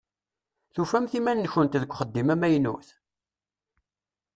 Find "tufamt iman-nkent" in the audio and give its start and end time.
0.73-1.77